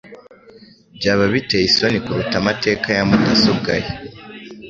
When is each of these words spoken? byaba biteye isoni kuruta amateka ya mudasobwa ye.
byaba 0.97 1.23
biteye 1.33 1.65
isoni 1.69 1.99
kuruta 2.05 2.35
amateka 2.41 2.87
ya 2.97 3.03
mudasobwa 3.09 3.71
ye. 3.81 3.87